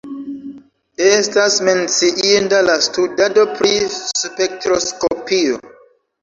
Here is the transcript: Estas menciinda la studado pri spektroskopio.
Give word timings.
Estas 1.09 1.57
menciinda 1.67 2.61
la 2.69 2.77
studado 2.87 3.45
pri 3.61 3.75
spektroskopio. 4.23 5.61